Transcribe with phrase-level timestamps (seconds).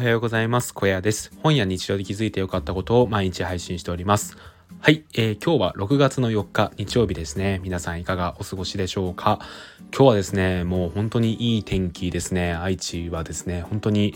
[0.00, 0.72] おはようございます。
[0.72, 1.30] 小屋です。
[1.42, 4.38] 本や日常で気づいてよかったことを毎日配信しております。
[4.80, 7.60] はい、えー、今日は6月の4日日曜日ですね。
[7.62, 9.40] 皆さんいかがお過ごしでしょうか？
[9.94, 12.54] 今日はですねもう本当にいい天気ですね。
[12.54, 14.14] 愛知はですね本当に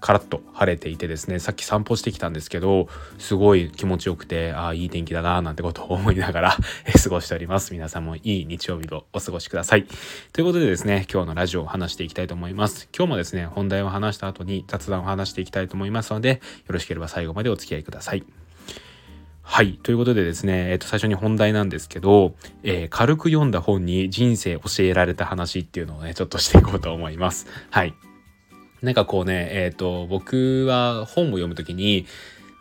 [0.00, 2.88] カラッと晴れていてですねさっき散歩してきたんですけど
[3.18, 6.56] すごい気持ちよくてああいい天気だななんてことを思いながら
[7.02, 9.86] 過ごしております皆さんもいい日曜日をお過ごしください
[10.32, 16.36] ということでですね今日のラジオを話していきたいと思います今日もですね本題を話した後に雑談を話していきたいと思いますのでよ
[16.68, 18.24] ろしければ最後までお付き合いください
[19.42, 19.80] はい。
[19.82, 27.48] ということでですね、えっ、と、最初に本題なんですけど、えー、軽く読んだ本に人生教えられた話っていうのをね、ちょっとしていこうと思います。
[27.68, 27.92] はい。
[28.82, 32.06] なんかこうね、えっ、ー、と、僕は本を読むときに、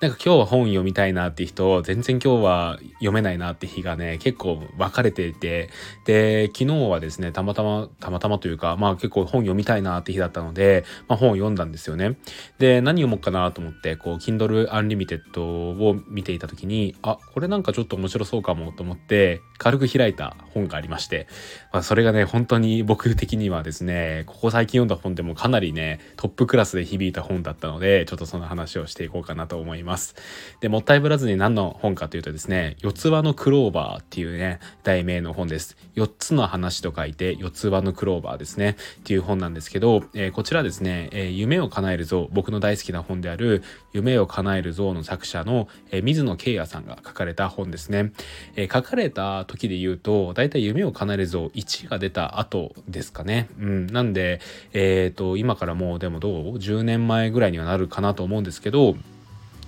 [0.02, 5.70] なんか今日は本読みたいなって人、全然今日は読めないなって日がね、結構分かれていて、
[6.06, 12.18] で、昨日はですね、たまたま、たまたまというか、まあ結構本読みたいなって日だったので、まあ本を読んだんですよね。
[12.60, 21.28] で、何読もうかなと思って、こう、Kindle Unlimited を見ていた時に、あ、これなんかちょっと面白そうかもと思って、軽く開いた本がありまして、
[21.72, 30.16] まあそれがね、本当に僕的にはですね、ここ最近読んだ本でもかなりね、トップクラスで響いた本だったので、ちょっとその話をしていこうかなと思います。
[30.62, 35.76] で、もったいぶらずに何の本かというとですね、四つ葉のクローバーっていうね、題名の本です。
[35.96, 48.14] 4つの話と書いて、四つ葉のクローバーですね、っていう本なんですけど、えー、こちらですね、えー、夢を叶える像、僕の大好きな本である、夢を叶える像の作者の、えー、水野慶也さんが書かれた本ですね。
[48.56, 53.50] え書かれた時で言うと、だいたい夢を叶える像1が出た後ですかね。
[53.60, 53.88] うん。
[53.88, 54.40] なんで、
[54.74, 58.96] えっ、と、今からもうでもどう ?10 年前ぐらいにはなるかなと思うんですけど、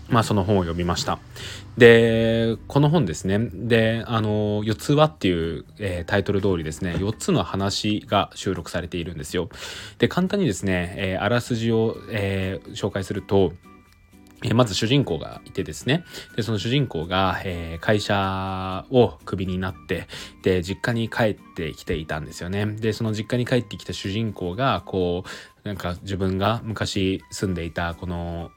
[0.10, 1.20] まあその本を読みました。
[1.78, 3.40] で、この本ですね。
[3.40, 9.50] で、あの、四つ葉っていう、えー、タイトル通りですね、4つの話が収録されているんですよ。
[9.98, 13.54] で、簡単にですね、えー、あらすじを、えー、紹介すると、
[14.44, 16.04] えまず主人公がいてですね。
[16.36, 20.08] で、その主人公が、えー、会社をクビになって、
[20.42, 22.66] で、実家に帰ってきていたんですよね。
[22.66, 25.24] で、その実家に帰ってきた主人公が、こ
[25.64, 28.50] う、なんか自分が昔住んでいたこの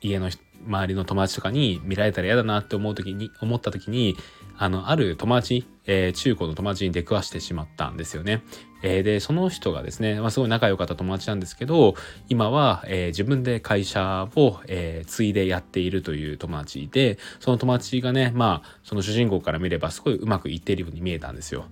[0.00, 0.30] 家の
[0.66, 4.16] 周りの友達とかに見られたら嫌だなって思う時に思った時に
[4.56, 8.42] あのある友達、えー、中高の友達に出くわしてしまったんですよね。
[8.82, 11.94] えー、でその人がですね、まあ、すごい仲良かった友達なんですけど
[12.28, 21.64] 今は、えー、自分で会社を、えー、継いでやっているという友達でその友達がねまあその主人公から見ればすごいうまくいっているように見えたんですよ。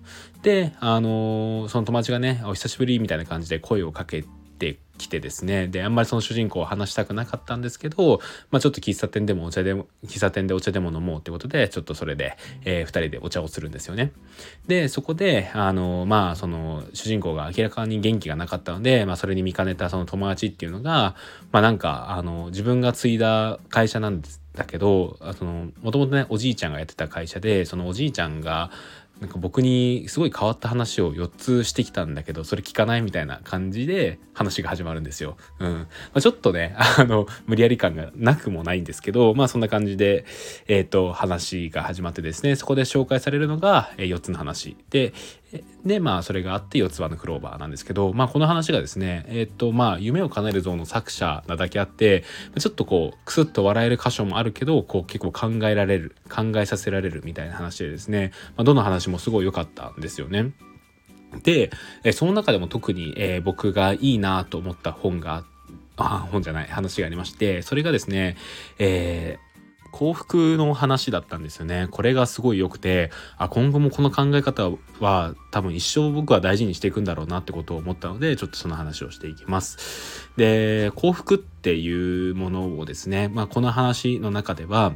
[0.42, 4.41] であのその友達がねお久しぶりみたいな感じで声をかけて
[4.98, 8.20] きてですねであんまりその主人公を話したくなかったんですけど、
[8.50, 14.12] まあ、ちょっと喫茶店でもお茶でも喫茶店でお茶でも飲もうってことでちょっとそれで、えー、2人でお茶をするんですよね。
[14.66, 21.14] でそこであのまあその主人公が明らかに元気がなかったので、まあ、それに見かねたその友達っていうのが
[21.50, 25.18] まあなんかあの自分が継いだ会社なんですだけど
[25.82, 28.70] もともとねおじいちゃんがやってた会社でそのおじいちゃんが
[29.22, 35.36] なんか僕にすごい変わった話を4つしてきたんだけどそれ聞かないみたいな感じで話が始まるんですよ。
[35.60, 35.72] うん。
[35.72, 40.24] まあ、ちょっとね、 あの、無理やり感がなくもないんですけど、まあそんな感じで、
[40.66, 44.76] えっ、ー、と、話が始まってですね、そこで紹介されるのが、え、4つの話。
[44.90, 45.12] で、
[45.84, 52.24] で、まあそれがあって四つ葉のクローバーなんですけど、まあこの話がですね、えっ、とまあ夢を叶える像の作者なだけあって、
[52.58, 60.52] ちょっとこう、クスッと笑える箇所もあるけど、こう結構考えられる、考えさせられるみたいな話でですね、まあ、どの話もすごい良かったんですよね。
[61.42, 61.70] で、
[62.12, 65.44] その中でも特に、えー、僕がいいなと思った本が
[65.96, 68.36] あ本じゃない話がありましてそれがですね、
[68.78, 69.51] えー
[69.92, 71.86] 幸福の話だったんですよね。
[71.90, 80.30] これがすごい良くて、あ、今後もこの考え方は多分一生僕は大事にしていくんだろうなってことを思ったので、ちょっとその話をしていきます。
[80.36, 84.94] で、幸福っていうものをですね、まあこの話の中では、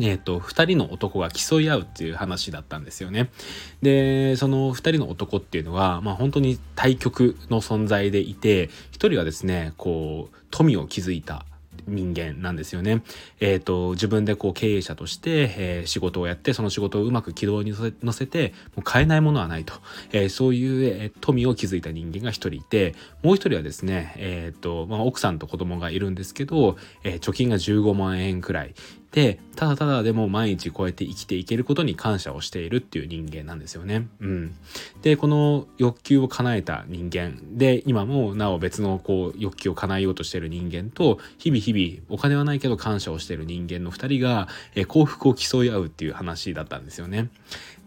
[0.00, 3.30] えっ、ー、と、二人の男が競い合うっていう話だったんですよね。
[3.82, 11.44] で、その二人の男っていうのは、まあ本当に対極の存在でいて、一人はですね、こう、富を築いた
[11.86, 13.02] 人間なんですよね。
[13.40, 19.74] えっ、ー、と、自分でこう経営者として、えー、仕事をやって、その仕事をうまく軌道に乗せて、もう買えないものはないと。
[20.12, 28.74] えー、そういう、え富を築いた人間が一人いて、もう一人はですね、えっ、と、まあ、奥さんと子供がいるんですけど、え貯金が15万円くらい。
[29.12, 34.08] で、ただただでも毎日こうやって生きていけることに感謝をしているっていう人間なんですよね。
[34.20, 34.54] うん。
[35.02, 44.48] で、この欲求を叶えた人間で、今もなお別のこう欲求を叶えようとしている人間と、日々日々お金はないけど感謝をしている人間の二人が、
[44.88, 47.28] 幸福を競い合うっていう話だったんですよね。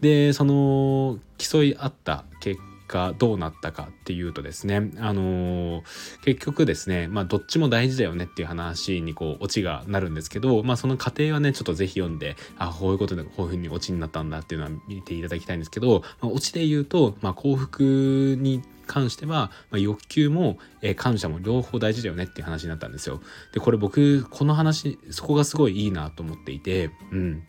[0.00, 2.75] で、その競い合った結果
[3.18, 5.82] どうなったかっていうとですねあのー、
[6.22, 23.20] 結局ですねまあどっちも大事だよねっていう話にこうオチがなるんですけどまあその過程はねちょっとぜひ読んであこういうことでこういうふうにオチになったんだっていうのは見ていただきたいんですけど、まあ、オチで言うと、まあ、幸福に関しては、まあ、欲求も、えー、感謝も両方大事だよねっていう話になったんですよ。
[23.52, 27.42] でこれ僕この話そこがすごいいいなと思っていてうん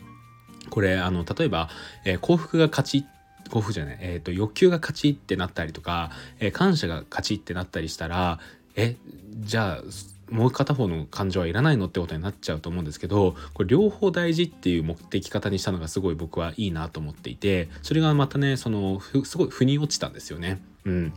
[0.70, 1.70] これあの例えば、
[2.06, 3.06] えー、幸福が勝ち
[3.52, 8.40] オフじゃない、えーと、欲求が勝ちってなったりとか、えー、感謝が勝ちってなったりしたら
[8.76, 8.96] え
[9.40, 9.84] じゃあ
[10.30, 20.62] もう片方の感情はいらないのってことになっちゃうと思うんですけどこれ両方大事っていう目的方にしたのがすごい僕はいいなと思っていてそれがまたねそのすごい腑に落ちたんですよね。
[20.88, 21.14] うん、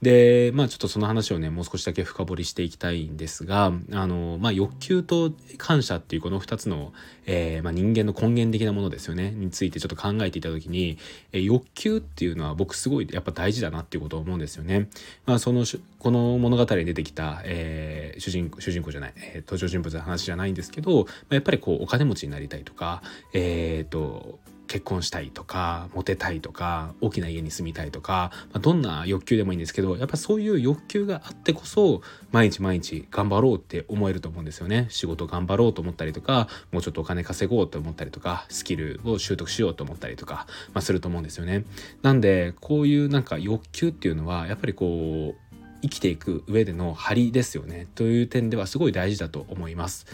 [0.00, 6.94] でまあちょっとその話をねもう少しだけ深掘りしていきたいんですがあの、まあ、欲求と感謝っていうこの2つの、
[7.26, 10.96] えー、まあ、人間の根源的なものですよねについてちょっと考えていた時に、
[11.32, 14.88] えー、欲求っていうのは僕すごいやっぱ大事だなっていうことを思うんですよね。
[15.26, 15.66] まあ、その
[15.98, 23.02] この物語に出てきた、えー、主人主人公じゃない、え登場人物の話じゃないんですけど、まあ、やっぱりこうお金持ちになりたいとか
[23.34, 24.38] えっ、と
[24.72, 34.86] 結婚したいとかモテたいとか大きな家に住みたいとか、まあ、どんな欲求でもいいんですけどやっぱそういう欲求があってこそ毎日毎日頑張ろうって思えると思うんですよね。
[34.88, 41.64] 仕事頑張ろうと思ったりとかもうちょっとお金稼ごうと思ったりとかスキルを習得しようと思ったりとか、まあ、すると思うんですよね。
[42.00, 45.52] なんでこういうなんか欲求っていうのはやっぱりこう
[45.82, 47.88] 生きていく上での張りですよね。
[47.94, 50.06] という点ではすごい大事だと思います。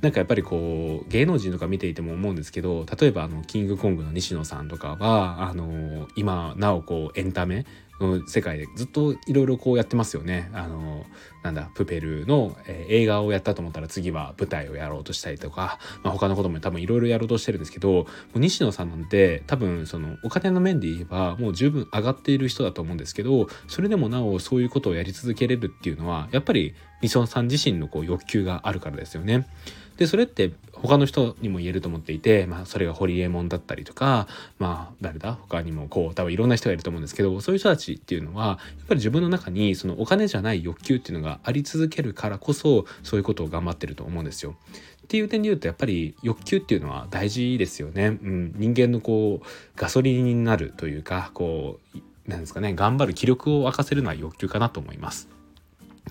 [0.00, 7.64] なんかやっぱりこう芸能人とか見ていても思うんですけど例えばあのキングコングの西野さんとかはあの今なおこうエンタメ
[8.00, 10.50] の世界でずっといろいろこうやってますよね。
[10.52, 11.04] あの
[11.42, 29.46] なんだプペルの、えー、映画をやったと思ったら次は舞台をやろうとしたりとか、まあ、他のことも多分いろいろやろうとしてるんですけどもう西野さんなんて多分そのお金の面で言えばもう十分上がっている人だと思うんですけどそれでもなおそういうことをやり続けれるっていうのはやっぱり西野さん自身のこう欲求があるからですよね。
[29.96, 34.26] でそれって他の人にも言えると思っていて、まあ、それがホリエモンだったりとか
[34.58, 35.38] まあ誰だ？
[35.40, 44.56] 他にもこう多分いろんな人がいると思うんですけどそういう人たちっていうのはやっぱり自分の中にそのお金じゃない欲求っていうのがあり続けるからこそそういうことを頑張ってると思うんですよ。
[45.04, 48.06] っていう点で言うとやっぱり欲求っていうのは大事ですよね。
[48.06, 51.98] うん、人間のこうガソリンになるというかこう
[52.30, 55.28] なんですかね頑張る気力を沸かせるのは欲求かなと思います。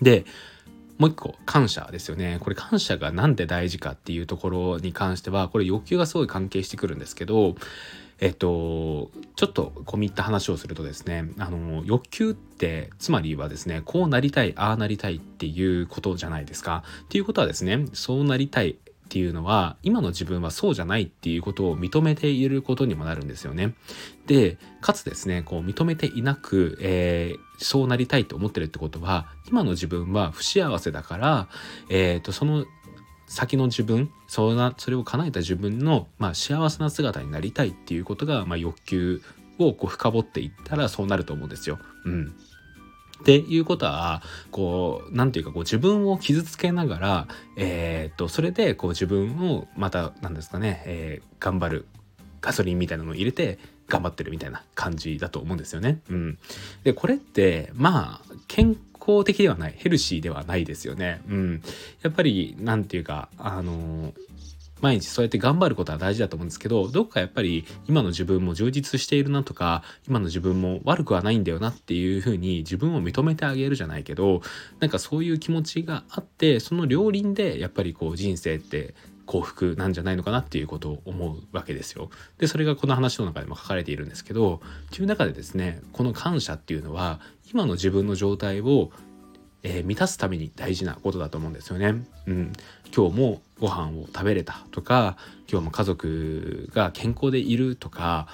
[0.01, 0.25] で
[0.97, 7.55] もう一個感謝ですよねこれ感謝が何で大事かっていうところに関してはこれ欲求がすごい関係してくるんですけど
[8.19, 23.75] えっとちょっと込み入った話をするとですねあの欲求ってつまりはですねこうなりたいああなりたいっていうことじゃないですかっていうことはですねそうなりたいっていうのは今の自分はそうじゃないっていうことを認めていることにもなるんですよね。
[24.25, 31.48] でかつですねこう認めていなく、えー、そうなりたいと思ってるってことは今の自分は不幸せだから、
[31.89, 32.65] えーと、その
[33.27, 39.21] 先の自分そなそれを叶えた自分の、まあ、幸せな姿になりたいっていうことが、まあ、欲求
[39.57, 41.80] をこう深掘っていったらそうなると思うんですよ。
[42.06, 42.36] うん、
[43.21, 44.21] っていうことは
[44.51, 51.86] こう何て言うかこう自分を傷つけながら、えー、っとそれでこう自分をまた何ですかね、えー、頑張る
[52.42, 53.57] ガソリンみたいなのを入れて
[53.88, 56.01] 頑張ってるみたいな感じだと思うんですよね。
[56.09, 56.38] うん、
[56.83, 61.22] でこれってまあ健康的ではないヘルシーではないですよね。
[61.27, 61.62] うん、
[62.01, 64.13] やっぱり何て言うかあの
[64.84, 74.41] 毎日そうやって頑張ることは大事だと思うんですけどどっかやっぱり今の自分も充実しているなとか今の自分も悪くはないんだよなっていうふうに自分を認めてあげるじゃないけど
[74.81, 78.93] なんかそういう気持ちがあってその両輪でやっぱりこう人生って
[79.25, 82.10] 幸福なんじゃないのかなっていうことを思うわけですよ。
[82.38, 84.62] でそれがこの話の中でも書かれているんですけど
[84.92, 87.20] という中でですねこの感謝っていうのは
[87.51, 88.92] 今の自分の状態を
[89.63, 92.03] えー、満たすために大事なことだと思うんですよね。
[92.27, 92.53] うん、
[92.96, 95.18] 今日もご飯を食べれたとか
[95.50, 98.27] 今日も家族が健康でいるとか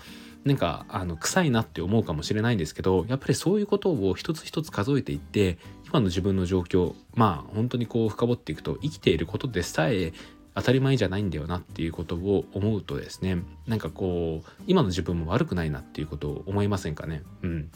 [0.44, 10.14] なんかあの臭いなって思うかもしれないんですけどやっぱりそういうことを一つ一つ数えていって今の自分の状況まあ本当にこう深掘っていくと生きていることでさえ
[10.60, 13.38] 当たり前じゃないんだよなっていうことを思うとですね
[13.68, 17.24] なんかこう今の自分も悪くないなっていうことを思いませんかね？
[17.44, 17.72] うん。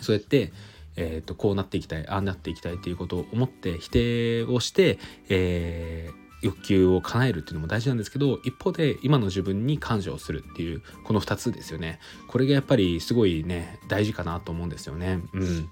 [0.00, 0.52] そうやって
[0.98, 11.98] えーと、こうなっていきたいああなっていきたいっていうことを思って否定をして、えー、欲求を叶えるっていうのも大事なんですけど一方で今の自分に感謝をするっていうこの2つですよね。
[12.28, 15.20] これがやっぱりすごいね大事かなと思うんですよね。
[15.34, 15.68] うん。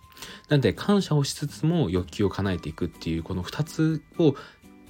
[0.50, 4.34] なんで感謝をしつつも欲求を叶えていくっていうこの2つを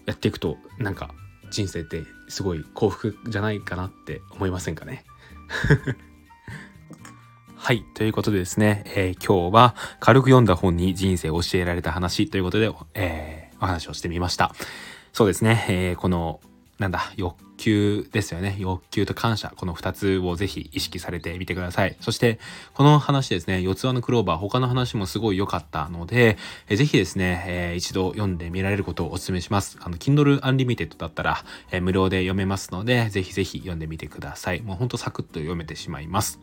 [0.07, 1.15] やっていくとなんか
[1.55, 5.05] 人生ってすごい幸福じゃないかなって思いませんかね？
[7.57, 7.85] はい。
[7.95, 14.53] ということでですね、えー、今日は軽く読んだ本に人生を教えられた話ということで、えー、お話をしてみました。
[15.13, 16.41] そうですね、えー、この
[16.79, 18.57] なんだ、欲求ですよね。
[18.59, 19.53] 欲求と感謝。
[19.57, 21.97] この二つをぜひ意識されてみてください。
[22.01, 22.41] そして、
[22.73, 26.37] この話ですね、四つ葉のクローバー、他の話もすごい良かったので、
[26.69, 29.79] えぜひですね、えー、一度読んでみられることをお勧めします。
[29.83, 34.61] あの、Kindle Unlimited だったら、えー、無料で読めますので、ぜひぜひ読んでみてください。
[34.61, 36.41] もうほんとサクッと読めてしまいます。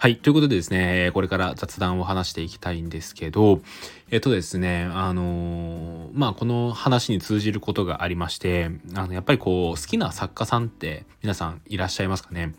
[0.00, 0.16] はい。
[0.16, 3.60] ということでですね、これから雑談を話していきたいんですけど、
[4.12, 12.54] えっとですね、あのー、まあ、この話に通じることがありまして、あの、やっぱりこう、好きな作家さんって皆さんいらっしゃいますかね？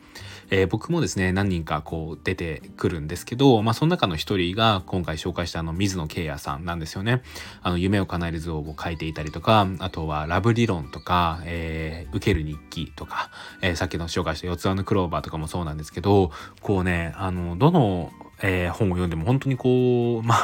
[0.52, 7.22] えー、僕もですね、何人かこう出てくるんですけど、まあ、その中の一人が今回紹介したあの、水野慶也さんなんですよね。
[7.62, 13.30] あの、夢を叶える像を書いていたりとか、あとはラブ理論とか、えー、受ける日記とか、
[13.62, 20.36] えー、さっきの紹介した四つ葉のクローバーとかもそうなんですけど、こうね、あの、どのえー、本を読んでも本当にこう、 ま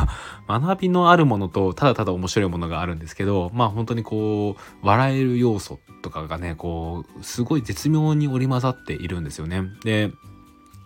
[0.47, 9.63] あ、学びのあるものとただただ面白いものがあるんですけど、まあ本当にこう、笑える要素とかがね、こう、すごい絶妙に織り交ざっているんですよね。
[9.83, 10.11] で、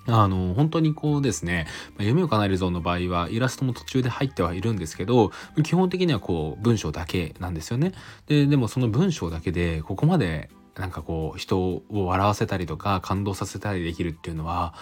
[0.07, 1.67] あの、本当にこうですね、
[1.99, 5.31] 夢を叶えるゾーンの場合はイラストも途中で入ってはいるんですけど、
[5.63, 7.93] 基本的にはこう文章だけなんですよね。
[8.27, 14.73] で、でもその文章だけでここまでなんかこう人を笑わせたりとか感動させたりできるっていうのは、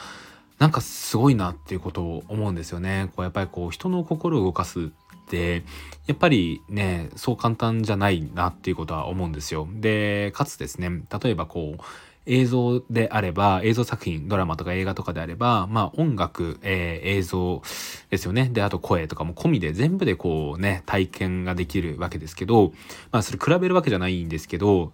[0.60, 3.12] なんかすごいなっていうことを思うんですよね。
[3.16, 5.64] こうやっぱりこう人の心を動かすって
[6.08, 9.68] やっぱりねそう簡単じゃないなっていうことは思うんですよ。
[9.72, 10.90] でかつですね
[11.22, 11.84] 例えばこう
[12.28, 17.62] 映像であれば映像作品ドラマとか映画とかであればまあ音楽、えー、映像
[18.10, 22.74] ですよねであと声とかも込みで全部でこうね体験ができるわけですけど
[23.12, 24.92] まあそれ比べるわけじゃないんですけど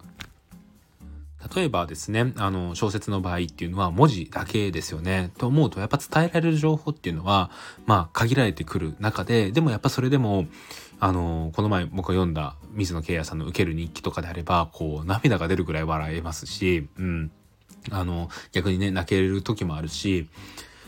[1.54, 5.30] 例えばですね、あの、小説の場合っていうのは文字だけですよね。
[5.38, 7.50] と思うと、やっぱ伝えられる情報っていうのは、
[7.86, 10.46] まあ、限られてくる中で、でもやっぱそれでも、
[11.00, 17.30] あの、この前僕が読んだ水野慶也さんの受ける日記とかであれば、こう、涙が出るぐらい笑えますし、うん。
[17.90, 20.28] あの、逆にね、泣ける時もあるし、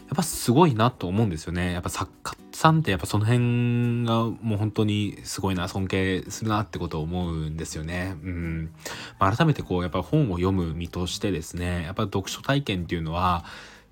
[0.07, 1.73] やっぱすごいなと思うんですよね。
[1.73, 8.17] やっぱ作家さんってやっぱその辺がもう本当にすごいな、尊敬するなってことを思うんですよね。
[8.23, 8.71] うん。
[9.19, 13.45] まあ、改めてこう、やっぱ本を読む身としてですね、やっぱ読書体験っていうのは、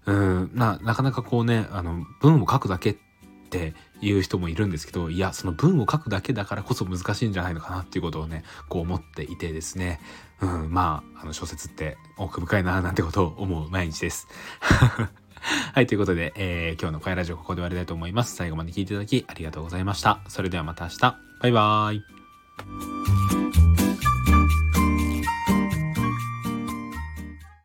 [0.07, 2.97] うん、な、なかなかこうね、あの、文を書くだけっ
[3.51, 10.01] ていう人もいるんですけど、いや、その文を書くだけだからこそ難しいんじゃないのかなっていうことをね、こう思っていてですね、
[10.41, 14.29] うん、まあ、あの小説って奥深いな、なんてことを思う毎日です。
[15.75, 18.35] はい、ということで、えー、今日の声ラジオここで終わりたいと思います。
[18.35, 20.21] 最後まで聞いていただきありがとうございました。
[20.29, 21.01] それではまた明日。
[21.41, 23.24] バイバーイ。